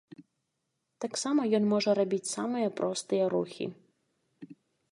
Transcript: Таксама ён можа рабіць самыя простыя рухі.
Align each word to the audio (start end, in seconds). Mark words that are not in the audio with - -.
Таксама 1.05 1.41
ён 1.59 1.63
можа 1.75 1.91
рабіць 1.99 2.31
самыя 2.37 2.73
простыя 2.79 3.25
рухі. 3.35 3.65